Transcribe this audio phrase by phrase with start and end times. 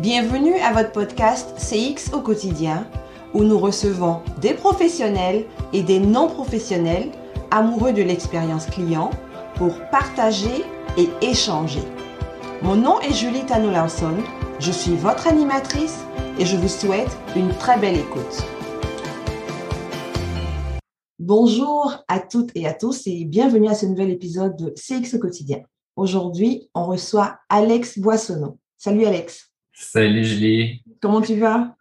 [0.00, 2.84] Bienvenue à votre podcast CX au quotidien
[3.32, 7.12] où nous recevons des professionnels et des non-professionnels
[7.52, 9.10] amoureux de l'expérience client
[9.54, 10.64] pour partager
[10.98, 11.82] et échanger.
[12.60, 14.16] Mon nom est Julie Tano Lawson,
[14.58, 16.00] je suis votre animatrice
[16.40, 18.42] et je vous souhaite une très belle écoute.
[21.20, 25.20] Bonjour à toutes et à tous et bienvenue à ce nouvel épisode de CX au
[25.20, 25.62] quotidien.
[25.94, 28.58] Aujourd'hui, on reçoit Alex Boissonneau.
[28.76, 29.53] Salut Alex.
[29.76, 30.84] Salut Julie.
[31.02, 31.74] Comment tu vas?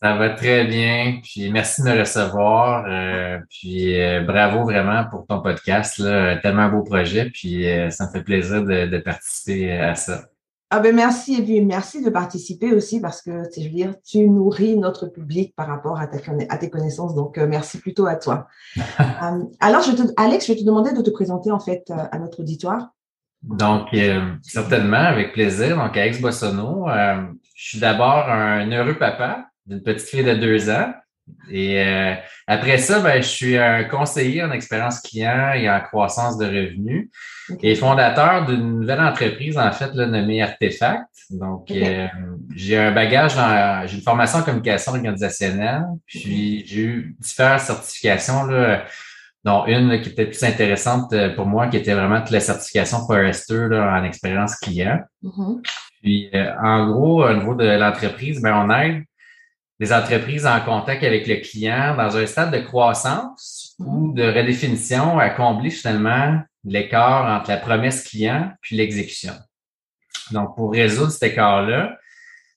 [0.00, 1.20] Ça va très bien.
[1.22, 2.86] Puis merci de me recevoir.
[2.88, 5.98] Euh, puis euh, bravo vraiment pour ton podcast.
[5.98, 6.38] Là.
[6.38, 7.28] Tellement beau projet.
[7.28, 10.22] Puis euh, ça me fait plaisir de, participer à ça.
[10.70, 14.26] Ah ben merci et puis merci de participer aussi parce que je veux dire tu
[14.26, 16.08] nourris notre public par rapport à,
[16.48, 18.48] à tes connaissances donc merci plutôt à toi.
[19.60, 22.40] alors je te, Alex je vais te demander de te présenter en fait à notre
[22.40, 22.94] auditoire.
[23.48, 25.76] Donc, euh, certainement, avec plaisir.
[25.76, 27.22] Donc, Alex Bossonneau, euh,
[27.54, 30.92] je suis d'abord un heureux papa d'une petite fille de deux ans.
[31.50, 32.14] Et euh,
[32.46, 37.10] après ça, ben, je suis un conseiller en expérience client et en croissance de revenus
[37.62, 41.04] et fondateur d'une nouvelle entreprise, en fait, là, nommée Artefact.
[41.30, 41.72] Donc,
[42.54, 48.44] j'ai un bagage dans, j'ai une formation en communication organisationnelle, puis j'ai eu différentes certifications
[48.44, 48.84] là,
[49.44, 53.68] non, une qui était plus intéressante euh, pour moi, qui était vraiment la certification Forrester
[53.72, 55.00] en expérience client.
[55.22, 55.62] Mm-hmm.
[56.02, 59.04] Puis, euh, en gros, au niveau de l'entreprise, ben, on aide
[59.80, 64.14] les entreprises en contact avec le client dans un stade de croissance ou mm-hmm.
[64.14, 69.34] de redéfinition à combler finalement l'écart entre la promesse client puis l'exécution.
[70.30, 71.98] Donc, pour résoudre cet écart-là,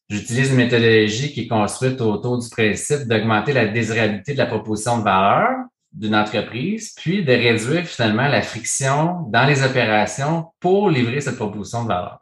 [0.09, 4.99] j'utilise une méthodologie qui est construite autour du principe d'augmenter la désirabilité de la proposition
[4.99, 5.49] de valeur
[5.97, 11.83] d'une entreprise, puis de réduire finalement la friction dans les opérations pour livrer cette proposition
[11.83, 12.19] de valeur.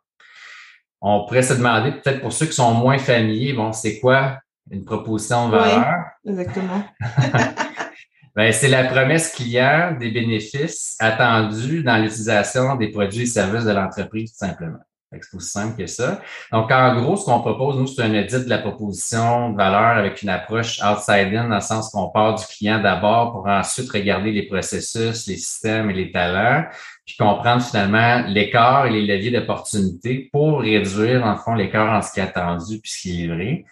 [1.01, 4.39] On pourrait se demander, peut-être pour ceux qui sont moins familiers, bon, c'est quoi
[4.71, 5.93] une proposition de valeur?
[6.23, 6.83] Oui, exactement.
[8.35, 13.71] ben, c'est la promesse client des bénéfices attendus dans l'utilisation des produits et services de
[13.71, 14.80] l'entreprise, tout simplement.
[15.21, 16.21] C'est aussi simple que ça.
[16.52, 19.98] Donc, en gros, ce qu'on propose, nous, c'est un audit de la proposition de valeur
[19.98, 24.31] avec une approche outside-in, dans le sens qu'on part du client d'abord pour ensuite regarder
[24.31, 26.65] les processus, les systèmes et les talents,
[27.05, 32.11] puis comprendre finalement l'écart et les leviers d'opportunité pour réduire, en fond, l'écart en ce
[32.11, 33.65] qui est attendu puis ce qui est livré.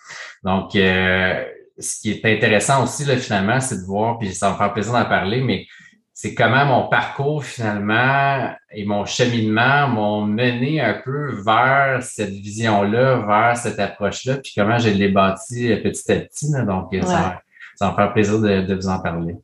[0.43, 1.43] Donc, euh,
[1.79, 4.73] ce qui est intéressant aussi, là, finalement, c'est de voir, puis ça va me faire
[4.73, 5.65] plaisir d'en parler, mais
[6.13, 13.25] c'est comment mon parcours finalement et mon cheminement m'ont mené un peu vers cette vision-là,
[13.25, 16.51] vers cette approche-là, puis comment je l'ai bâti petit à petit.
[16.65, 17.41] donc, ça,
[17.81, 19.35] va me faire plaisir de, vous en parler.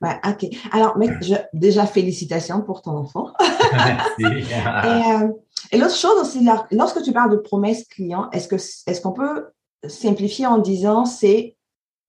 [0.00, 0.46] Ouais, OK.
[0.72, 1.08] Alors, mais
[1.52, 3.32] déjà, félicitations pour ton enfant.
[3.72, 4.24] Merci.
[4.24, 5.28] et, euh,
[5.70, 9.50] et l'autre chose aussi, lorsque tu parles de promesses clients, est-ce que est-ce qu'on peut
[9.86, 11.56] simplifier en disant c'est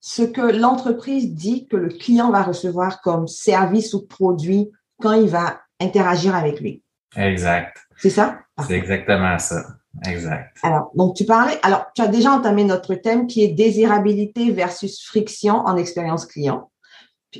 [0.02, 5.30] ce que l'entreprise dit que le client va recevoir comme service ou produit quand il
[5.30, 6.84] va interagir avec lui.
[7.16, 7.78] Exact.
[7.98, 8.40] C'est ça?
[8.68, 9.64] C'est exactement ça.
[10.08, 10.58] Exact.
[10.64, 15.04] Alors, donc tu parlais, alors tu as déjà entamé notre thème qui est désirabilité versus
[15.04, 16.72] friction en expérience client.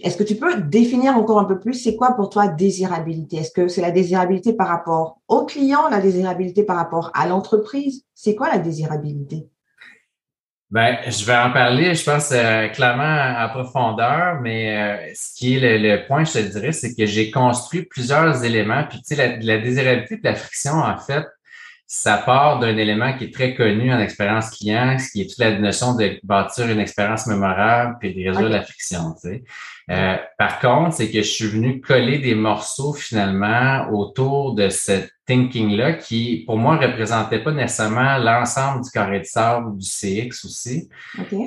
[0.04, 3.38] Est-ce que tu peux définir encore un peu plus, c'est quoi pour toi désirabilité?
[3.38, 8.06] Est-ce que c'est la désirabilité par rapport au client, la désirabilité par rapport à l'entreprise?
[8.14, 9.50] C'est quoi la désirabilité?
[10.72, 15.58] Ben, je vais en parler, je pense, euh, clairement à profondeur, mais euh, ce qui
[15.58, 18.86] est le, point, je te dirais, c'est que j'ai construit plusieurs éléments.
[18.90, 21.26] Puis, tu sais, la, la désirabilité de la friction, en fait,
[21.94, 25.40] ça part d'un élément qui est très connu en expérience client, ce qui est toute
[25.40, 29.14] la notion de bâtir une expérience mémorable puis de résoudre la friction.
[29.22, 29.44] Tu sais.
[29.90, 35.12] Euh, par contre, c'est que je suis venu coller des morceaux finalement autour de cette
[35.26, 40.90] thinking-là qui, pour moi, représentait pas nécessairement l'ensemble du carré de sable du CX aussi.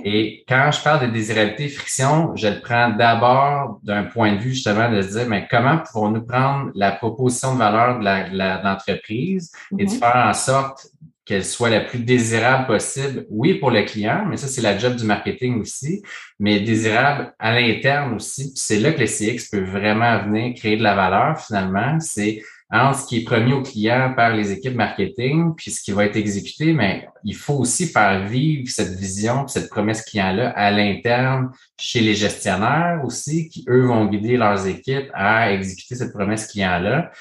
[0.05, 4.55] Et quand je parle de désirabilité friction, je le prends d'abord d'un point de vue
[4.55, 9.85] justement de se dire, mais comment pouvons-nous prendre la proposition de valeur de l'entreprise et
[9.85, 9.99] de mhm.
[9.99, 10.87] faire en sorte
[11.25, 14.97] qu'elle soit la plus désirable possible, oui, pour le client, mais ça, c'est la job
[14.97, 16.03] du marketing aussi,
[16.39, 18.53] mais désirable à l'interne aussi.
[18.55, 21.99] C'est là que le CX peut vraiment venir créer de la valeur, finalement.
[22.01, 25.93] C'est entre ce qui est promis au client par les équipes marketing, puis ce qui
[25.93, 30.71] va être exécuté, mais il faut aussi faire vivre cette vision, cette promesse client-là à
[30.71, 36.47] l'interne, chez les gestionnaires aussi, qui, eux, vont guider leurs équipes à exécuter cette promesse
[36.49, 37.13] client-là.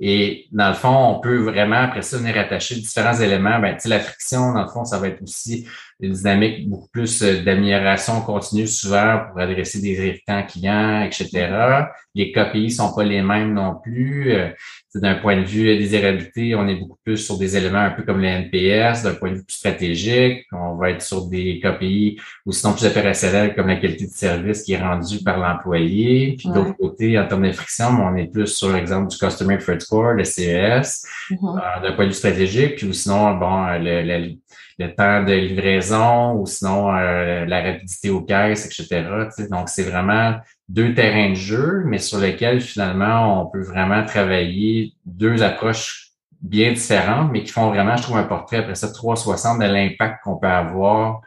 [0.00, 3.60] Et dans le fond, on peut vraiment, après ça, venir attacher différents éléments.
[3.60, 5.68] Ben, la friction, dans le fond, ça va être aussi
[6.00, 11.86] une dynamique beaucoup plus euh, d'amélioration continue souvent pour adresser des irritants clients, etc.
[12.14, 14.34] Les KPI sont pas les mêmes non plus.
[14.94, 18.20] D'un point de vue désirabilité, on est beaucoup plus sur des éléments un peu comme
[18.20, 20.46] les NPS, d'un point de vue plus stratégique.
[20.52, 24.62] On va être sur des KPI ou sinon plus opérationnels comme la qualité de service
[24.62, 26.36] qui est rendue par l'employé.
[26.38, 29.80] Puis d'autre côté, en termes de friction, on est plus sur l'exemple du Customer Preferred
[29.80, 31.32] Score, le CES, mm-hmm.
[31.32, 32.76] euh, d'un point de vue stratégique.
[32.76, 34.34] Puis ou sinon, bon, le, le
[34.78, 39.04] le temps de livraison ou sinon euh, la rapidité aux caisses, etc.
[39.50, 40.34] Donc, c'est vraiment
[40.68, 46.08] deux terrains de jeu, mais sur lesquels finalement on peut vraiment travailler deux approches
[46.40, 50.22] bien différentes, mais qui font vraiment, je trouve, un portrait après ça 360 de l'impact
[50.22, 51.22] qu'on peut avoir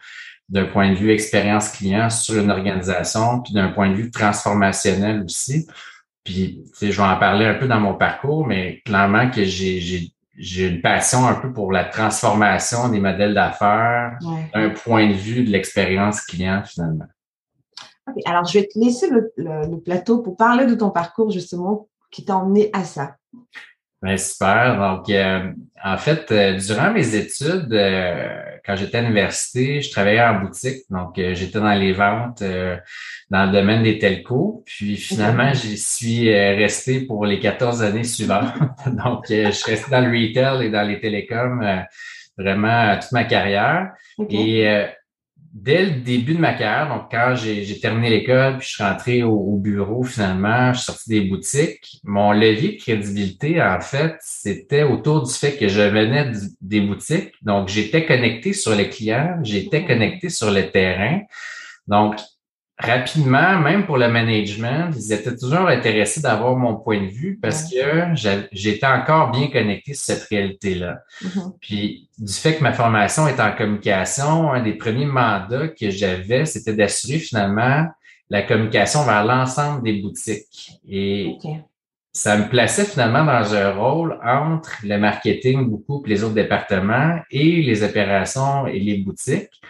[0.50, 5.24] d'un point de vue expérience client sur une organisation, puis d'un point de vue transformationnel
[5.24, 5.68] aussi.
[6.24, 10.68] Puis, je vais en parler un peu dans mon parcours, mais clairement que j'ai j'ai
[10.68, 14.19] une passion un peu pour la transformation des modèles d'affaires
[14.54, 17.07] d'un point de vue de l'expérience client finalement.
[18.25, 22.38] Alors, je vais te laisser le, plateau pour parler de ton parcours justement qui t'a
[22.38, 23.15] emmené à ça.
[24.01, 24.77] Bien, super.
[24.77, 25.51] Donc, euh,
[25.83, 30.83] en fait, euh, durant mes études, euh, quand j'étais à l'université, je travaillais en boutique.
[30.92, 32.44] Donc, j'étais dans les ventes
[33.30, 34.63] dans le domaine des telcos.
[34.65, 38.53] Puis, finalement, j'y suis resté pour les 14 années suivantes.
[38.86, 41.86] donc, je suis resté dans le retail et dans les télécoms
[42.38, 43.94] vraiment toute ma carrière.
[44.30, 44.86] Et
[45.59, 49.24] dès le début de ma carrière, donc quand j'ai terminé l'école, puis je suis rentré
[49.24, 54.83] au, bureau finalement, je suis sorti des boutiques, mon levier de crédibilité, en fait, c'était
[54.83, 56.31] autour du fait que je venais
[56.62, 57.33] des boutiques.
[57.42, 61.21] Donc, j'étais connecté sur les clients, j'étais connecté sur le terrain.
[61.88, 62.18] Donc,
[62.79, 67.71] rapidement, même pour le management, ils étaient toujours intéressés d'avoir mon point de vue parce
[67.71, 68.13] que
[68.51, 71.00] j'étais encore bien connecté sur cette réalité-là.
[71.24, 71.53] Mm-hmm.
[71.59, 76.45] Puis du fait que ma formation est en communication, un des premiers mandats que j'avais,
[76.45, 77.88] c'était d'assurer finalement
[78.29, 80.71] la communication vers l'ensemble des boutiques.
[80.88, 81.38] Et
[82.12, 87.62] ça me plaçait finalement dans un rôle entre le marketing beaucoup, les autres départements et
[87.62, 89.62] les opérations et les boutiques.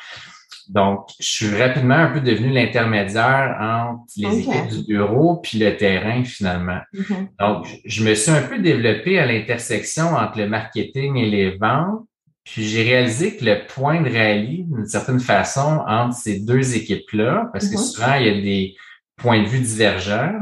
[0.70, 5.76] Donc, je suis rapidement un peu devenu l'intermédiaire entre les équipes du bureau puis le
[5.78, 6.80] terrain finalement.
[6.94, 7.28] Mm-hmm.
[7.40, 12.04] Donc, je me suis un peu développé à l'intersection entre le marketing et les ventes.
[12.44, 17.50] Puis j'ai réalisé que le point de rallye, d'une certaine façon, entre ces deux équipes-là,
[17.52, 17.92] parce que mm-hmm.
[17.94, 18.76] souvent, il y a des
[19.18, 20.40] points de vue divergents,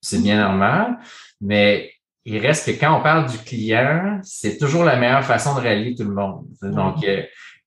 [0.00, 0.98] c'est bien normal,
[1.40, 1.90] mais
[2.24, 5.94] il reste que quand on parle du client, c'est toujours la meilleure façon de rallier
[5.94, 6.44] tout le monde.
[6.62, 7.22] Donc, euh,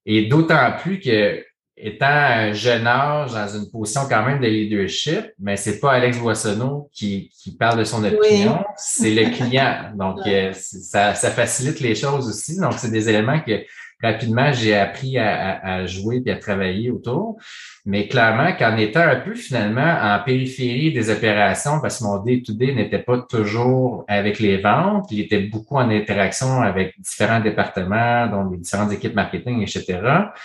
[0.06, 1.44] et d'autant plus que
[1.82, 6.20] étant un jeune âge dans une position quand même de leadership, mais c'est pas Alex
[6.20, 9.92] Boissonneau qui, qui parle de son opinion, c'est le client.
[9.96, 12.60] Donc, euh, ça, ça facilite les choses aussi.
[12.60, 13.64] Donc, c'est des éléments que
[14.02, 17.38] rapidement, j'ai appris à, jouer et à travailler autour.
[17.86, 22.74] Mais clairement, qu'en étant un peu finalement en périphérie des opérations, parce que mon day-to-day
[22.74, 28.50] n'était pas toujours avec les ventes, il était beaucoup en interaction avec différents départements, dont
[28.52, 30.00] les différentes équipes marketing, etc.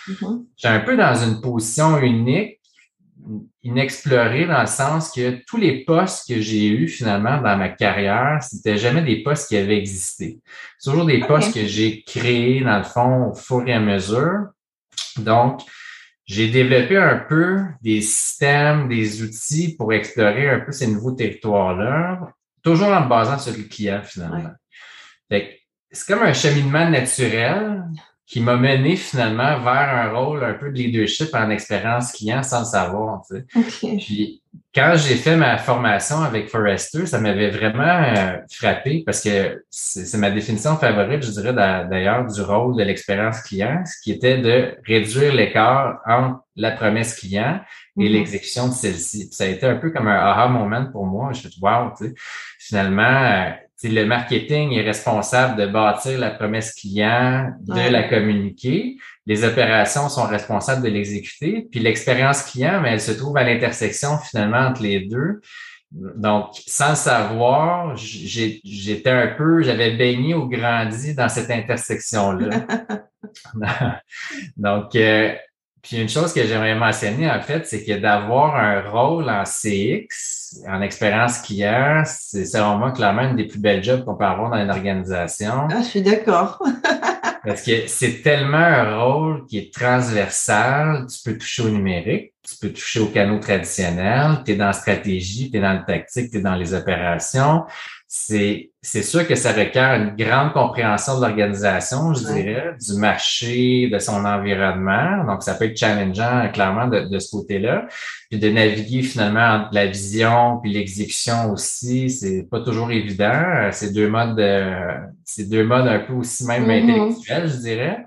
[0.09, 0.45] Mm-hmm.
[0.57, 2.56] J'étais un peu dans une position unique
[3.67, 8.39] inexploré dans le sens que tous les postes que j'ai eus finalement dans ma carrière,
[8.41, 10.39] c'était jamais des postes qui avaient existé.
[10.79, 14.47] C'est toujours des postes que j'ai créés dans le fond au fur et à mesure.
[15.19, 15.63] Donc,
[16.25, 22.21] j'ai développé un peu des systèmes, des outils pour explorer un peu ces nouveaux territoires-là,
[22.63, 24.53] toujours en me basant sur le client finalement.
[25.29, 27.85] C'est comme un cheminement naturel
[28.27, 32.61] qui m'a mené finalement vers un rôle un peu de leadership en expérience client sans
[32.61, 33.23] le savoir.
[33.99, 34.43] Puis
[34.75, 40.19] quand j'ai fait ma formation avec Forrester, ça m'avait vraiment euh, frappé parce que c'est
[40.19, 44.77] ma définition favorite, je dirais d'ailleurs, du rôle de l'expérience client, ce qui était de
[44.85, 47.61] réduire l'écart entre la promesse client
[47.97, 48.13] et mm-hmm.
[48.13, 49.29] l'exécution de celle-ci.
[49.31, 51.33] Ça a été un peu comme un aha moment pour moi.
[51.33, 52.15] Je me suis dit, wow, tu sais,
[52.59, 53.55] finalement,
[53.85, 58.97] le marketing est responsable de bâtir la promesse client, de la communiquer.
[59.27, 61.69] Les opérations sont responsables de l'exécuter.
[61.71, 65.41] Puis l'expérience client, mais elle se trouve à l'intersection finalement entre les deux.
[65.91, 72.67] Donc, sans le savoir, j'étais un peu, j'avais baigné ou grandi dans cette intersection-là.
[74.57, 75.35] Donc, euh,
[75.87, 80.65] puis une chose que j'aimerais mentionner, en fait, c'est que d'avoir un rôle en CX,
[80.67, 84.51] en expérience client, c'est selon moi clairement une des plus belles jobs qu'on peut avoir
[84.51, 85.69] dans une organisation.
[85.71, 86.61] Ah, je suis d'accord.
[87.47, 91.07] Parce que c'est tellement un rôle qui est transversal.
[91.07, 94.73] Tu peux toucher au numérique, tu peux toucher aux canaux traditionnels, tu es dans la
[94.73, 97.63] stratégie, tu es dans le tactique, tu es dans les opérations.
[98.09, 103.89] C'est c'est sûr que ça requiert une grande compréhension de l'organisation, je dirais, du marché,
[103.93, 105.25] de son environnement.
[105.25, 107.89] Donc, ça peut être challengeant, clairement, de, de ce côté-là.
[108.31, 113.71] Puis de naviguer finalement entre la vision puis l'exécution aussi, c'est pas toujours évident.
[113.73, 114.41] C'est deux modes,
[115.25, 116.91] c'est deux modes un peu aussi même mm-hmm.
[116.91, 118.07] intellectuels, je dirais.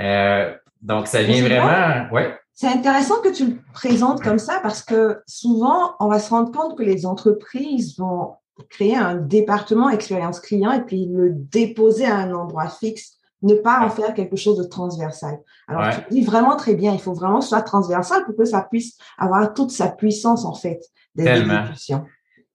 [0.00, 0.52] Euh,
[0.82, 2.36] donc, ça vient vraiment, ouais.
[2.52, 6.50] C'est intéressant que tu le présentes comme ça parce que souvent, on va se rendre
[6.50, 8.34] compte que les entreprises vont
[8.68, 13.80] créer un département expérience client et puis le déposer à un endroit fixe, ne pas
[13.80, 15.38] en faire quelque chose de transversal.
[15.66, 18.44] Alors, tu dis vraiment très bien, il faut vraiment que ce soit transversal pour que
[18.44, 20.80] ça puisse avoir toute sa puissance, en fait,
[21.16, 21.64] Tellement.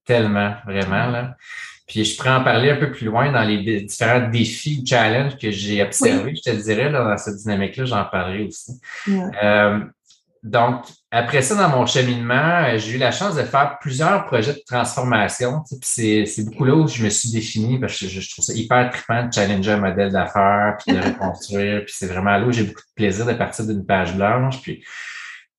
[0.06, 1.36] Tellement, vraiment, là.
[1.88, 5.52] Puis je pourrais en parler un peu plus loin dans les différents défis, challenges que
[5.52, 6.36] j'ai observés.
[6.36, 8.80] Je te dirais, là, dans cette dynamique-là, j'en parlerai aussi.
[9.08, 9.80] Euh,
[10.42, 10.86] donc,
[11.18, 14.62] après ça, dans mon cheminement, euh, j'ai eu la chance de faire plusieurs projets de
[14.68, 15.64] transformation.
[15.82, 19.26] c'est, beaucoup là où je me suis défini parce que je, trouve ça hyper trippant
[19.26, 21.86] de challenger un modèle d'affaires, puis de reconstruire.
[21.86, 24.62] puis c'est vraiment là où j'ai beaucoup de plaisir de partir d'une page blanche.
[24.62, 24.84] Puis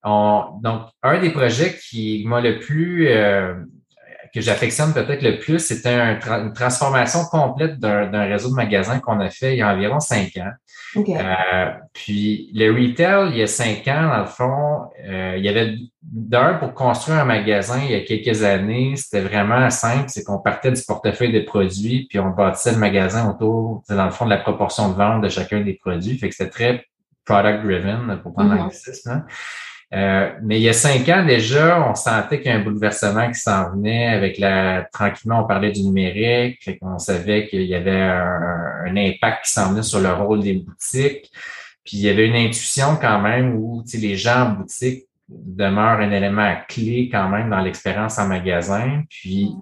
[0.03, 3.55] donc, un des projets qui m'a le plus euh,
[4.37, 9.29] que j'affectionne peut-être le plus, c'était une transformation complète d'un réseau de magasins qu'on a
[9.29, 10.51] fait il y a environ cinq ans.
[10.95, 15.49] Euh, puis le retail, il y a cinq ans, dans le fond, euh, il y
[15.49, 20.23] avait d'un pour construire un magasin il y a quelques années, c'était vraiment simple, c'est
[20.23, 24.25] qu'on partait du portefeuille de produits, puis on bâtissait le magasin autour, dans le fond,
[24.25, 26.17] de la proportion de vente de chacun des produits.
[26.17, 26.85] Fait que c'était très
[27.25, 29.25] product driven, pour prendre mm
[29.93, 33.29] euh, mais il y a cinq ans déjà, on sentait qu'il y a un bouleversement
[33.31, 37.75] qui s'en venait avec la tranquillement, on parlait du numérique, fait qu'on savait qu'il y
[37.75, 41.31] avait un, impact qui s'en venait sur le rôle des boutiques.
[41.85, 46.11] Puis il y avait une intuition quand même où les gens en boutique demeurent un
[46.11, 49.03] élément clé quand même dans l'expérience en magasin.
[49.09, 49.53] Puis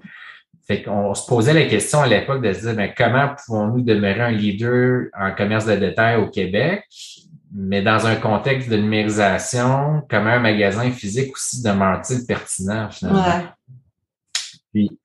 [0.67, 4.32] fait se posait la question à l'époque de se dire ben, comment pouvons-nous demeurer un
[4.32, 6.84] leader en commerce de détail au Québec?
[7.57, 13.45] Mais dans un contexte de numérisation, comment un magasin physique aussi demeure-t-il pertinent finalement?
[14.74, 15.00] Puis,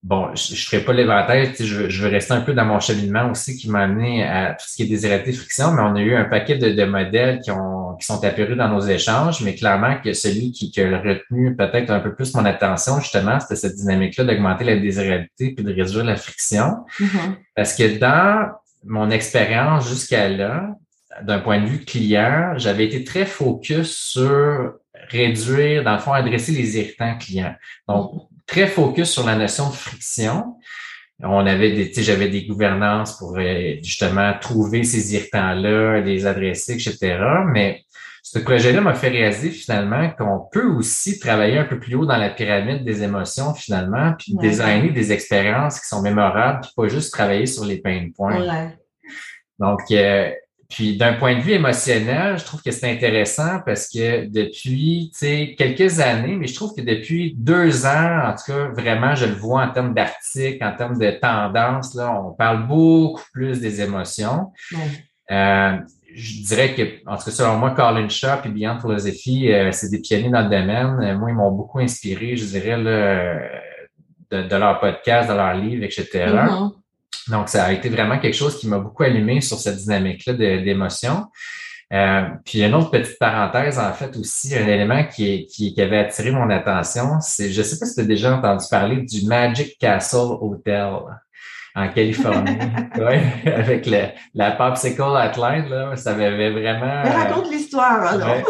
[0.00, 3.28] bon, je ne ferai pas l'éventail, je, je veux rester un peu dans mon cheminement
[3.28, 6.14] aussi qui m'a amené à tout ce qui est déséreté friction, mais on a eu
[6.14, 10.12] un paquet de, modèles qui, ont, qui sont apparus dans nos échanges, mais clairement que
[10.12, 14.22] celui qui, qui a retenu peut-être un peu plus mon attention, justement, c'était cette dynamique-là
[14.22, 16.84] d'augmenter la désirabilité puis de réduire la friction.
[17.00, 17.34] Mm-hmm.
[17.56, 18.52] Parce que dans
[18.84, 20.76] mon expérience jusqu'à là,
[21.22, 24.74] d'un point de vue client, j'avais été très focus sur
[25.08, 27.54] réduire, dans le fond, adresser les irritants clients.
[27.88, 30.56] Donc, très focus sur la notion de friction.
[31.22, 37.18] On avait des, j'avais des gouvernances pour euh, justement trouver ces irritants-là, les adresser, etc.
[37.52, 37.84] Mais
[38.22, 42.16] ce projet-là m'a fait réaliser finalement qu'on peut aussi travailler un peu plus haut dans
[42.16, 47.12] la pyramide des émotions finalement, puis designer des expériences qui sont mémorables, puis pas juste
[47.12, 48.72] travailler sur les pain points.
[49.60, 50.30] Donc, euh,
[50.74, 55.12] puis d'un point de vue émotionnel, je trouve que c'est intéressant parce que depuis
[55.56, 59.34] quelques années, mais je trouve que depuis deux ans, en tout cas, vraiment, je le
[59.34, 64.50] vois en termes d'articles, en termes de tendance, là, on parle beaucoup plus des émotions.
[65.30, 65.76] Euh,
[66.12, 69.90] je dirais que, en tout cas, selon moi, Colin Shaw et Beyond Philosophy, euh, c'est
[69.90, 70.98] des pionniers dans le domaine.
[71.04, 73.38] Euh, moi, ils m'ont beaucoup inspiré, je dirais, là,
[74.32, 76.34] de, leur podcast, de leurs livres, etc.
[77.28, 81.26] Donc, ça a été vraiment quelque chose qui m'a beaucoup allumé sur cette dynamique-là d'émotion.
[81.92, 86.30] Euh, puis une autre petite parenthèse, en fait, aussi, un élément qui, qui, avait attiré
[86.30, 89.78] mon attention, c'est, je ne sais pas si tu as déjà entendu parler du Magic
[89.78, 90.90] Castle Hotel
[91.76, 92.58] en Californie,
[92.98, 97.02] ouais, avec le, la Popsicle Atlantic, là, ça m'avait vraiment...
[97.04, 98.42] Mais raconte l'histoire, alors.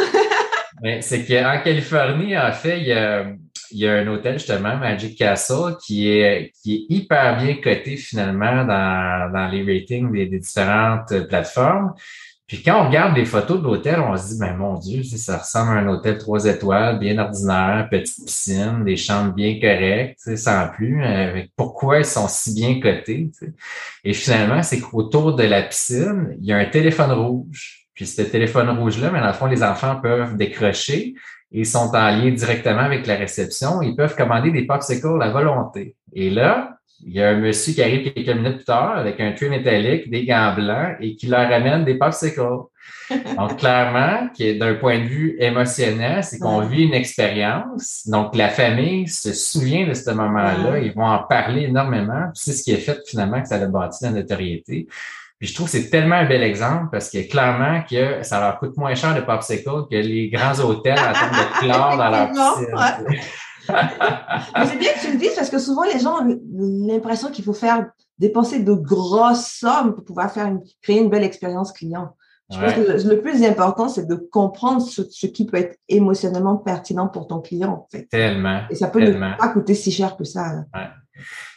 [0.83, 0.99] Ouais.
[1.01, 3.27] c'est qu'en Californie, en fait, il y a
[3.75, 7.97] il y a un hôtel justement, Magic Castle, qui est, qui est hyper bien coté
[7.97, 11.93] finalement dans, dans les ratings des, différentes plateformes.
[12.47, 15.39] Puis quand on regarde les photos de l'hôtel, on se dit, ben mon Dieu, ça
[15.39, 20.69] ressemble à un hôtel trois étoiles, bien ordinaire, petite piscine, des chambres bien correctes, sans
[20.69, 21.03] plus.
[21.03, 23.31] Avec pourquoi ils sont si bien cotés?
[24.05, 27.89] Et finalement, c'est qu'autour de la piscine, il y a un téléphone rouge.
[27.95, 31.15] Puis ce téléphone rouge-là, mais dans le fond, les enfants peuvent décrocher
[31.55, 33.81] ils sont en lien directement avec la réception.
[33.81, 35.95] Ils peuvent commander des popsicles à volonté.
[36.13, 39.33] Et là, il y a un monsieur qui arrive quelques minutes plus tard avec un
[39.33, 42.41] trait métallique, des gants blancs et qui leur amène des popsicles.
[43.39, 48.09] Donc, clairement, d'un point de vue émotionnel, c'est qu'on vit une expérience.
[48.09, 50.79] Donc, la famille se souvient de ce moment-là.
[50.79, 52.31] Ils vont en parler énormément.
[52.35, 54.89] C'est ce qui est fait finalement que ça a bâti la notoriété.
[55.45, 58.59] Puis je trouve que c'est tellement un bel exemple parce que clairement que ça leur
[58.59, 62.29] coûte moins cher de popsicle que les grands hôtels en termes de chlore dans leur
[62.33, 63.21] piscine.
[63.69, 66.41] Mais c'est bien que tu le dises parce que souvent les gens ont
[66.89, 71.73] l'impression qu'il faut faire dépenser de grosses sommes pour pouvoir faire créer une belle expérience
[71.73, 72.17] client.
[72.51, 77.09] Je pense que le, plus important, c'est de comprendre ce, qui peut être émotionnellement pertinent
[77.09, 77.85] pour ton client.
[77.85, 78.07] En fait.
[78.07, 78.63] Tellement.
[78.71, 80.65] Et ça peut ne pas coûter si cher que ça.
[80.75, 80.89] Ouais.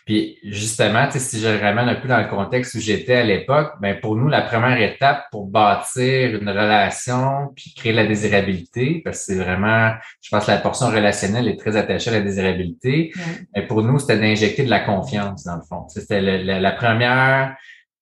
[0.07, 3.99] Puis justement, si je ramène un peu dans le contexte où j'étais à l'époque, ben
[3.99, 9.23] pour nous, la première étape pour bâtir une relation puis créer la désirabilité, parce que
[9.25, 13.11] c'est vraiment, je pense que la portion relationnelle est très attachée à la désirabilité.
[13.53, 15.89] Mais pour nous, c'était d'injecter de la confiance, dans le fond.
[15.89, 17.57] C'était la, première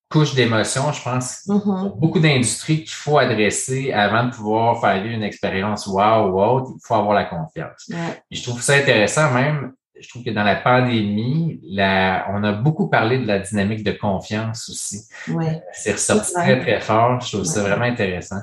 [0.07, 1.99] couche d'émotion, je pense, mm-hmm.
[1.99, 6.93] beaucoup d'industries qu'il faut adresser avant de pouvoir faire une expérience wow, wow, il faut
[6.93, 7.89] avoir la confiance.
[8.29, 12.51] Et je trouve ça intéressant même je trouve que dans la pandémie, la, on a
[12.51, 15.03] beaucoup parlé de la dynamique de confiance aussi.
[15.29, 15.61] Ouais.
[15.73, 17.21] C'est ressorti très, très fort.
[17.21, 18.41] Je trouve ça vraiment intéressant.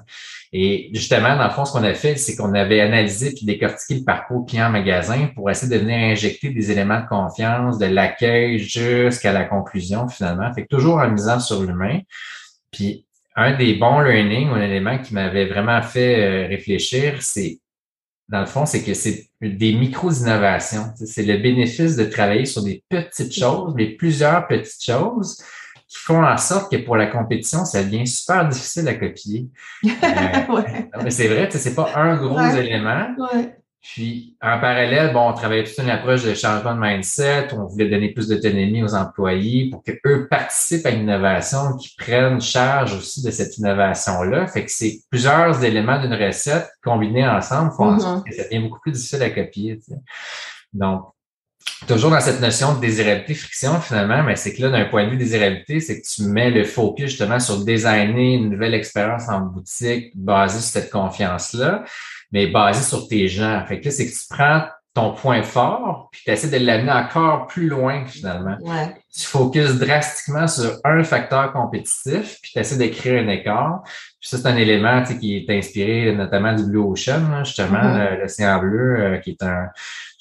[0.52, 4.00] Et justement, dans le fond, ce qu'on a fait, c'est qu'on avait analysé puis décortiqué
[4.00, 9.32] le parcours client-magasin pour essayer de venir injecter des éléments de confiance de l'accueil jusqu'à
[9.32, 10.52] la conclusion, finalement.
[10.52, 12.00] Fait que toujours en misant sur l'humain.
[12.70, 17.58] Puis, un des bons learnings, un élément qui m'avait vraiment fait euh, réfléchir, c'est
[18.32, 20.86] dans le fond, c'est que c'est des micro-innovations.
[20.96, 25.36] C'est le bénéfice de travailler sur des petites choses, mais plusieurs petites choses
[25.86, 29.48] qui font en sorte que pour la compétition, ça devient super difficile à copier.
[30.94, 33.14] Euh, c'est vrai, c'est pas un gros élément.
[33.82, 37.48] Puis, en parallèle, bon, on travaillait toute une approche de changement de mindset.
[37.52, 42.94] On voulait donner plus d'autonomie aux employés pour qu'eux participent à l'innovation, qu'ils prennent charge
[42.94, 44.46] aussi de cette innovation-là.
[44.46, 48.30] Fait que c'est plusieurs éléments d'une recette combinés ensemble font en sorte mm-hmm.
[48.30, 49.80] que ça devient beaucoup plus difficile à copier.
[50.72, 51.02] Donc,
[51.88, 55.10] toujours dans cette notion de désirabilité friction, finalement, mais c'est que là, d'un point de
[55.10, 59.40] vue désirabilité, c'est que tu mets le focus justement sur designer une nouvelle expérience en
[59.40, 61.82] boutique basée sur cette confiance-là
[62.32, 63.64] mais basé sur tes gens.
[63.66, 64.62] Fait que là, c'est que tu prends
[64.94, 68.58] ton point fort, puis tu essaies de l'amener encore plus loin finalement.
[68.60, 68.94] Ouais.
[69.14, 73.82] Tu focuses drastiquement sur un facteur compétitif, puis tu essaies de créer un écart.
[73.84, 78.20] Puis ça, c'est un élément qui est inspiré notamment du Blue Ocean, justement, mm-hmm.
[78.20, 79.68] l'océan bleu, euh, qui est un,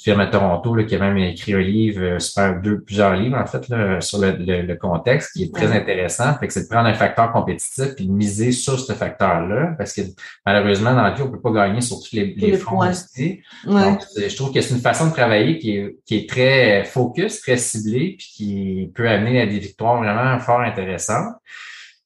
[0.03, 3.38] firme à Toronto là, qui a même écrit un livre, euh, super, deux, plusieurs livres
[3.38, 6.34] en fait là, sur le, le, contexte, qui est très intéressant.
[6.39, 9.93] Fait que c'est de prendre un facteur compétitif et de miser sur ce facteur-là, parce
[9.93, 10.01] que
[10.46, 13.41] malheureusement dans la vie on peut pas gagner sur tous les, les, fronts aussi.
[13.65, 17.41] Donc, je trouve que c'est une façon de travailler qui est, qui est très focus,
[17.41, 21.36] très ciblée, puis qui peut amener à des victoires vraiment fort intéressantes.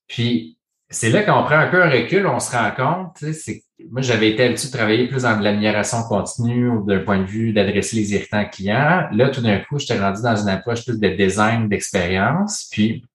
[0.07, 0.57] Puis
[0.89, 4.29] c'est là qu'on prend un peu un recul, on se rend compte, c'est moi, j'avais
[4.29, 7.97] été habitué de travailler plus dans de l'amélioration continue ou d'un point de vue d'adresser
[7.97, 9.07] les irritants clients.
[9.11, 12.69] Là, tout d'un coup, j'étais rendu dans une approche plus de design d'expérience.
[12.71, 13.05] Puis,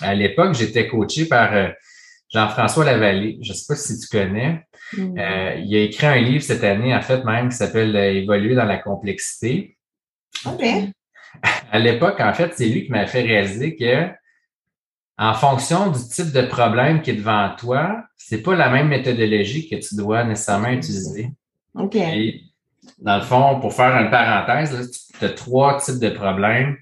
[0.00, 1.68] à l'époque, j'étais coaché par euh,
[2.32, 3.38] Jean-François Lavallée.
[3.42, 4.64] Je ne sais pas si tu connais.
[4.96, 5.18] Mm.
[5.18, 8.54] Euh, il a écrit un livre cette année, en fait, même, qui s'appelle euh, Évoluer
[8.54, 9.76] dans la complexité.
[10.46, 10.62] OK.
[11.70, 14.08] À l'époque, en fait, c'est lui qui m'a fait réaliser que
[15.18, 19.68] en fonction du type de problème qui est devant toi, c'est pas la même méthodologie
[19.68, 21.32] que tu dois nécessairement utiliser.
[21.74, 21.96] OK.
[22.98, 26.76] dans le fond, pour faire une parenthèse, tu as trois types de problèmes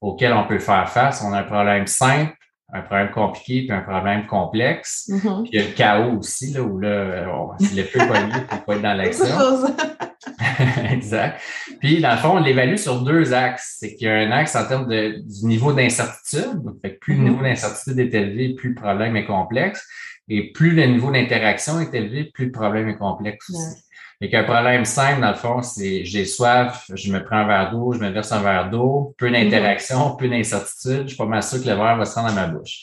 [0.00, 1.22] auxquels on peut faire face.
[1.24, 2.34] On a un problème simple,
[2.72, 5.08] un problème compliqué puis un problème complexe.
[5.08, 5.42] Mm-hmm.
[5.42, 7.98] Puis il y a le chaos aussi, là, où là, c'est le peu
[8.46, 9.26] pour pas être dans l'action.
[10.90, 11.40] exact.
[11.80, 13.76] Puis, dans le fond, on l'évalue sur deux axes.
[13.78, 16.62] C'est qu'il y a un axe en termes de, du niveau d'incertitude.
[16.82, 17.24] Fait plus le mm-hmm.
[17.24, 19.86] niveau d'incertitude est élevé, plus le problème est complexe.
[20.28, 23.82] Et plus le niveau d'interaction est élevé, plus le problème est complexe aussi.
[24.20, 27.70] Et qu'un problème simple, dans le fond, c'est j'ai soif, je me prends un verre
[27.70, 31.42] d'eau, je me verse un verre d'eau, peu d'interaction, peu d'incertitude, je suis pas mal
[31.42, 32.80] sûr que le verre va se rendre dans ma bouche.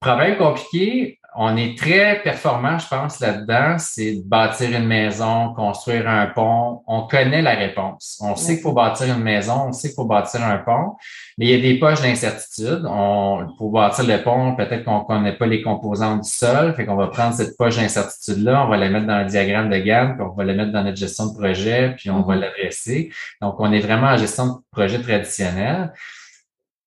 [0.00, 6.26] Problème compliqué, on est très performant, je pense, là-dedans, c'est bâtir une maison, construire un
[6.26, 6.82] pont.
[6.86, 8.20] On connaît la réponse.
[8.22, 10.96] On sait qu'il faut bâtir une maison, on sait qu'il faut bâtir un pont,
[11.38, 12.84] mais il y a des poches d'incertitude.
[12.86, 16.84] On, pour bâtir le pont, peut-être qu'on ne connaît pas les composants du sol, fait
[16.84, 20.16] qu'on va prendre cette poche d'incertitude-là, on va la mettre dans le diagramme de gamme,
[20.16, 22.40] puis on va la mettre dans notre gestion de projet, puis on va mm-hmm.
[22.40, 23.10] l'adresser.
[23.40, 25.92] Donc, on est vraiment en gestion de projet traditionnel.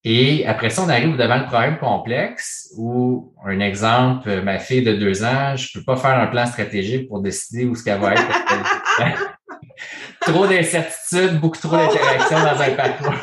[0.07, 4.93] Et après ça, on arrive devant le problème complexe où, un exemple, ma fille de
[4.93, 8.13] deux ans, je peux pas faire un plan stratégique pour décider où ce qu'elle va
[8.13, 8.21] être.
[10.21, 13.13] trop d'incertitudes, beaucoup trop d'interactions dans un parcours.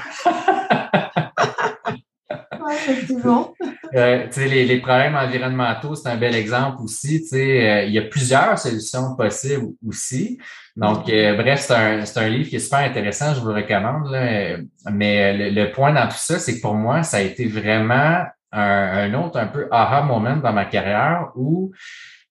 [2.73, 3.55] effectivement.
[3.95, 7.27] Euh, les, les, problèmes environnementaux, c'est un bel exemple aussi.
[7.33, 10.39] Euh, il y a plusieurs solutions possibles aussi.
[10.77, 14.11] Donc, euh, bref, c'est un, un, livre qui est super intéressant, je vous le recommande.
[14.11, 14.57] Là.
[14.91, 19.13] Mais le, point dans tout ça, c'est que pour moi, ça a été vraiment un,
[19.13, 21.73] un autre un peu aha moment dans ma carrière où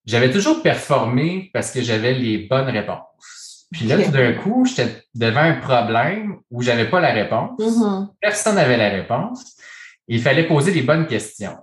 [0.06, 3.68] j'avais toujours performé parce que j'avais les bonnes réponses.
[3.72, 7.60] Puis là, tout d'un coup, j'étais devant un problème où j'avais pas la réponse.
[7.60, 8.08] Mm-hmm.
[8.20, 9.56] Personne n'avait la réponse.
[10.14, 11.58] Il fallait poser les bonnes questions.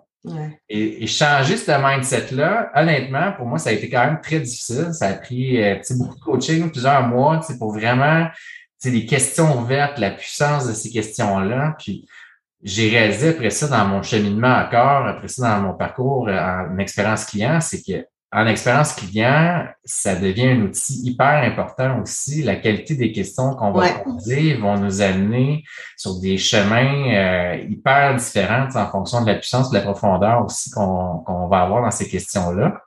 [0.70, 4.88] Et, changer ce mindset-là, honnêtement, pour moi, ça a été quand même très difficile.
[4.92, 8.26] Ça a pris euh, beaucoup de coaching, plusieurs mois, pour vraiment
[8.82, 11.76] des questions ouvertes, la puissance de ces questions-là.
[11.78, 12.08] Puis
[12.62, 16.78] j'ai réalisé après ça dans mon cheminement encore, après ça dans mon parcours euh, en
[16.78, 22.42] expérience client, c'est que en expérience client, ça devient un outil hyper important aussi.
[22.42, 25.64] La qualité des questions qu'on va poser vont nous amener
[25.96, 30.70] sur des chemins euh, hyper différents en fonction de la puissance, de la profondeur aussi
[30.70, 32.82] qu'on va avoir dans ces questions-là.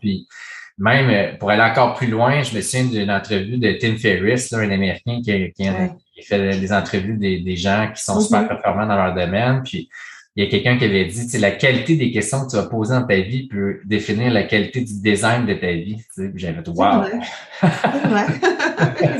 [0.00, 0.28] Puis
[0.76, 4.50] même euh, pour aller encore plus loin, je me souviens d'une entrevue de Tim Ferriss,
[4.50, 8.48] là, un Américain qui, qui, fait des entrevues des, des gens qui sont super mm-hmm.
[8.48, 9.62] performants dans leur domaine.
[9.62, 9.88] Puis
[10.36, 12.92] il y a quelqu'un qui avait dit, la qualité des questions que tu vas poser
[12.94, 15.96] dans ta vie peut définir la qualité du design de ta vie.
[16.34, 17.04] J'avais tout wow.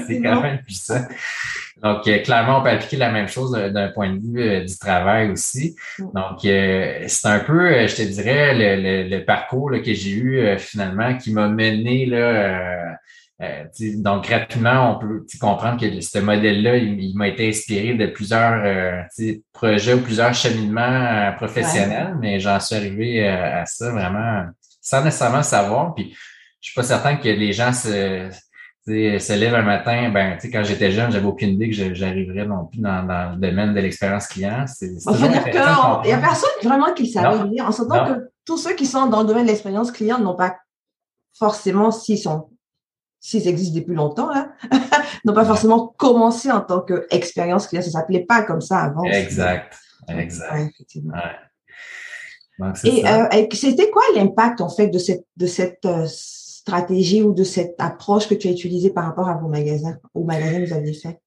[0.06, 1.00] C'est quand même puissant.
[1.82, 4.78] Donc, euh, clairement, on peut appliquer la même chose d'un point de vue euh, du
[4.78, 5.76] travail aussi.
[5.98, 6.04] Mm.
[6.14, 11.16] Donc, euh, c'est un peu, je te dirais, le, le, parcours que j'ai eu finalement
[11.16, 12.98] qui m'a mené là,
[13.42, 13.64] euh,
[13.96, 19.36] donc, rapidement, on peut comprendre que ce modèle-là, il, m'a été inspiré de plusieurs euh,
[19.52, 24.44] projets ou plusieurs cheminements euh, professionnels, mais j'en suis arrivé à ça vraiment
[24.80, 25.94] sans nécessairement savoir.
[25.94, 26.16] Puis,
[26.60, 28.30] je suis pas certain que les gens se,
[28.86, 30.10] se lèvent un matin.
[30.10, 33.80] Ben, quand j'étais jeune, j'avais aucune idée que j'arriverais non plus dans, le domaine de
[33.80, 34.64] l'expérience client.
[34.66, 35.28] C'est, il
[36.06, 39.20] n'y a personne vraiment qui savait lire, en s'entendant que tous ceux qui sont dans
[39.20, 40.56] le domaine de l'expérience client n'ont pas
[41.38, 42.48] forcément, s'ils sont
[43.26, 44.52] s'ils existent depuis longtemps, là,
[45.24, 47.82] n'ont pas forcément commencé en tant qu'expérience client.
[47.82, 49.02] Ça s'appelait pas comme ça avant.
[49.02, 49.76] Exact.
[50.08, 50.52] Exact.
[50.52, 51.14] Ouais, effectivement.
[52.84, 57.42] et euh, c'était quoi l'impact, en fait, de cette, de cette euh, stratégie ou de
[57.42, 60.76] cette approche que tu as utilisée par rapport à vos magasins, aux magasins que vous
[60.76, 61.18] aviez fait?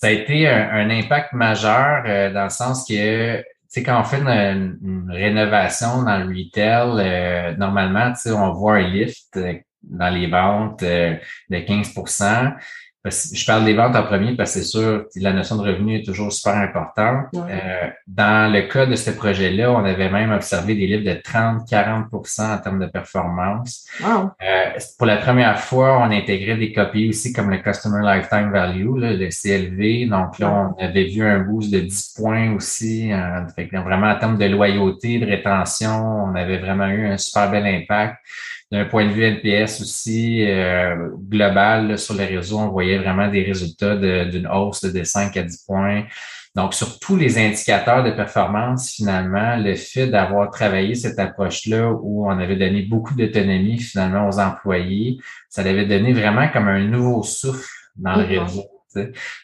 [0.00, 4.04] Ça a été un, impact majeur euh, dans le sens que tu sais, quand on
[4.04, 9.38] fait une, rénovation dans le retail, normalement, tu sais, on voit un lift
[9.86, 11.16] dans les ventes euh,
[11.50, 12.54] de 15%
[13.10, 16.04] je parle des ventes en premier parce que c'est sûr, la notion de revenu est
[16.04, 17.26] toujours super importante.
[17.34, 22.54] Euh, dans le cas de ce projet-là, on avait même observé des livres de 30-40%
[22.54, 23.86] en termes de performance.
[24.02, 28.96] Euh, pour la première fois, on intégrait des copies aussi comme le Customer Lifetime Value,
[28.96, 30.08] le CLV.
[30.08, 33.10] Donc là, on avait vu un boost de 10 points aussi.
[33.54, 37.66] fait vraiment en termes de loyauté, de rétention, on avait vraiment eu un super bel
[37.66, 38.16] impact
[38.72, 43.42] d'un point de vue NPS aussi euh, global sur les réseaux, on voyait vraiment des
[43.42, 46.04] résultats d'une hausse de 5 à 10 points.
[46.56, 52.26] Donc, sur tous les indicateurs de performance, finalement, le fait d'avoir travaillé cette approche-là où
[52.26, 55.18] on avait donné beaucoup d'autonomie finalement aux employés,
[55.50, 58.64] ça avait donné vraiment comme un nouveau souffle dans le réseau.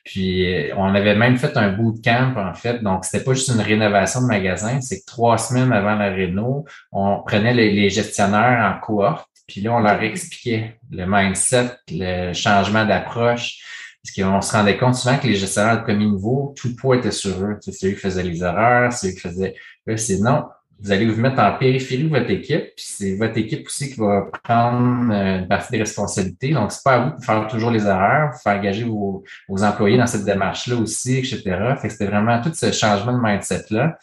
[0.05, 3.61] Puis euh, on avait même fait un bootcamp en fait, donc c'était pas juste une
[3.61, 8.85] rénovation de magasin, c'est que trois semaines avant la réno, on prenait les, gestionnaires en
[8.85, 13.59] cohorte, puis là on leur expliquait le mindset, le changement d'approche,
[14.03, 16.97] parce qu'on se rendait compte souvent que les gestionnaires de premier niveau, tout le poids
[16.97, 17.57] était sur eux.
[17.61, 19.55] C'est eux qui faisaient les erreurs, c'est eux qui faisaient.
[19.97, 20.45] c'est non,
[20.83, 24.01] vous allez vous mettre en périphérie de votre équipe, puis c'est votre équipe aussi qui
[24.01, 26.51] va prendre euh, une partie des responsabilités.
[26.51, 30.09] Donc, c'est pas à vous de faire toujours les erreurs, faire engager vos, employés dans
[30.09, 31.43] cette démarche-là aussi, etc.
[31.81, 33.97] Fait que c'était vraiment tout ce changement de mindset-là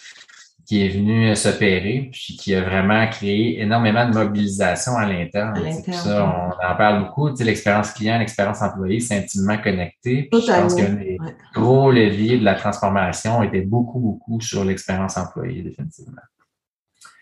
[0.65, 5.55] qui est venu s'opérer, puis qui a vraiment créé énormément de mobilisation à l'interne.
[5.91, 7.31] Ça, on en parle beaucoup.
[7.31, 10.29] Tu sais, l'expérience client, l'expérience employé, c'est intimement connecté.
[10.31, 11.17] je pense que les
[11.55, 16.21] gros leviers de la transformation étaient beaucoup, beaucoup sur l'expérience employée, définitivement.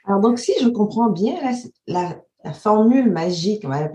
[0.07, 1.35] Alors, donc, si je comprends bien
[1.85, 2.15] la,
[2.53, 3.85] formule magique, on va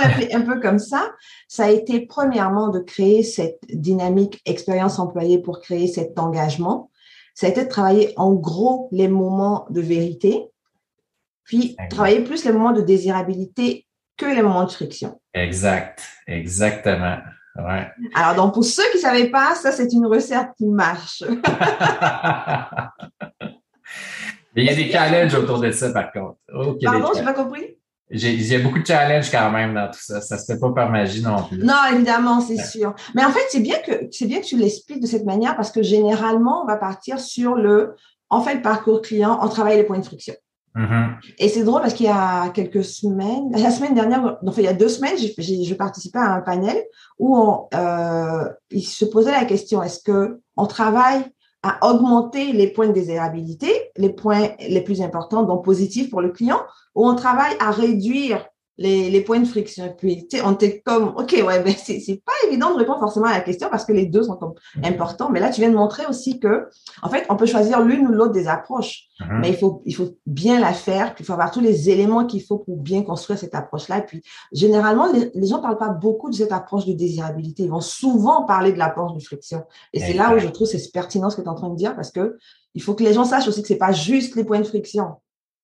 [0.00, 1.12] l'appeler un peu comme ça,
[1.46, 6.90] ça a été premièrement de créer cette dynamique expérience employée pour créer cet engagement.
[7.34, 10.46] Ça a été de travailler en gros les moments de vérité,
[11.44, 13.86] puis travailler plus les moments de désirabilité
[14.16, 15.20] que les moments de friction.
[15.34, 17.18] Exact, exactement.
[17.56, 17.86] Ouais.
[18.14, 21.22] Alors, donc, pour ceux qui ne savaient pas, ça, c'est une recette qui marche.
[24.56, 26.36] il y a des challenges autour de ça, par contre.
[26.54, 27.76] Oh, Pardon, j'ai pas compris?
[28.14, 30.20] Il y a beaucoup de challenges quand même dans tout ça.
[30.20, 31.58] Ça se fait pas par magie non plus.
[31.58, 32.94] Non, évidemment, c'est sûr.
[33.14, 35.70] Mais en fait, c'est bien que c'est bien que tu l'expliques de cette manière parce
[35.70, 37.94] que généralement, on va partir sur le
[38.28, 40.34] en fait le parcours client, on travaille les points de friction.
[40.76, 41.34] Mm-hmm.
[41.38, 44.68] Et c'est drôle parce qu'il y a quelques semaines, la semaine dernière, enfin il y
[44.68, 46.82] a deux semaines, je participais à un panel
[47.18, 51.24] où on, euh, il se posait la question est-ce que on travaille
[51.62, 56.30] à augmenter les points de désirabilité, les points les plus importants, donc positifs pour le
[56.30, 56.60] client,
[56.94, 58.44] ou on travaille à réduire
[58.78, 59.86] les, points de friction.
[59.86, 62.78] Et puis, tu sais, on était comme, OK, ouais, mais c'est, c'est pas évident de
[62.78, 65.30] répondre forcément à la question parce que les deux sont comme importants.
[65.30, 66.68] Mais là, tu viens de montrer aussi que,
[67.02, 69.40] en fait, on peut choisir l'une ou l'autre des approches, mm-hmm.
[69.40, 72.26] mais il faut, il faut bien la faire, puis il faut avoir tous les éléments
[72.26, 73.98] qu'il faut pour bien construire cette approche-là.
[73.98, 77.64] Et puis, généralement, les, les gens parlent pas beaucoup de cette approche de désirabilité.
[77.64, 79.62] Ils vont souvent parler de l'approche de friction.
[79.92, 81.76] Et c'est là où je trouve c'est pertinent ce que tu es en train de
[81.76, 82.36] dire parce que
[82.74, 85.16] il faut que les gens sachent aussi que c'est pas juste les points de friction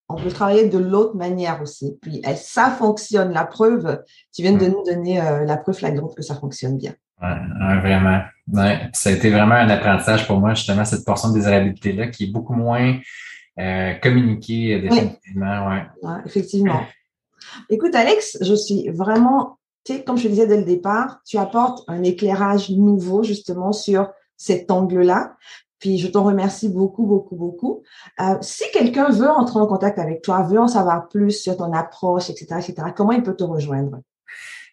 [0.09, 1.97] on peut travailler de l'autre manière aussi.
[2.01, 3.31] Puis eh, ça fonctionne.
[3.31, 6.93] La preuve, tu viens de nous donner euh, la preuve flagrante que ça fonctionne bien.
[7.21, 8.21] Ouais, vraiment.
[8.93, 12.31] ça a été vraiment un apprentissage pour moi, justement, cette portion de désirabilité-là qui est
[12.31, 12.97] beaucoup moins
[13.59, 15.67] euh, communiquée euh, définitivement.
[15.67, 16.21] Ouais.
[16.25, 16.81] effectivement.
[17.69, 21.37] Écoute, Alex, je suis vraiment, tu sais, comme je te disais dès le départ, tu
[21.37, 25.35] apportes un éclairage nouveau justement sur cet angle-là.
[25.79, 27.83] Puis je t'en remercie beaucoup, beaucoup, beaucoup.
[28.19, 31.73] Euh, si quelqu'un veut entrer en contact avec toi, veut en savoir plus sur ton
[31.73, 33.99] approche, etc., etc., comment il peut te rejoindre?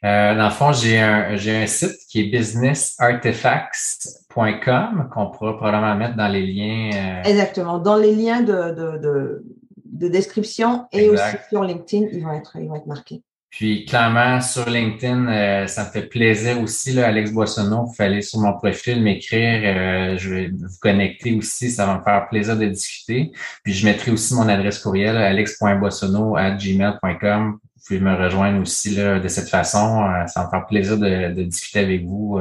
[0.04, 5.96] Euh, dans le fond, j'ai un, j'ai un site qui est businessartifacts.com qu'on pourra probablement
[5.96, 6.90] mettre dans les liens.
[6.94, 7.78] Euh, Exactement.
[7.78, 9.42] Dans les liens de, de, de,
[9.84, 13.22] de description et aussi sur LinkedIn, ils vont être, ils vont être marqués.
[13.50, 18.20] Puis clairement, sur LinkedIn, euh, ça me fait plaisir aussi, là, Alex Boissonneau, vous fallait
[18.20, 22.56] sur mon profil m'écrire, euh, je vais vous connecter aussi, ça va me faire plaisir
[22.56, 23.30] de discuter.
[23.62, 27.58] Puis je mettrai aussi mon adresse courriel, alex.boissonneau@gmail.com.
[27.62, 30.02] Vous pouvez me rejoindre aussi là, de cette façon.
[30.02, 32.40] Euh, ça va me faire plaisir de, de discuter avec vous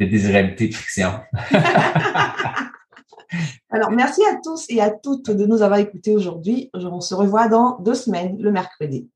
[0.00, 1.10] de désirabilité de friction.
[3.70, 6.70] Alors, merci à tous et à toutes de nous avoir écoutés aujourd'hui.
[6.72, 9.10] On se revoit dans deux semaines, le mercredi.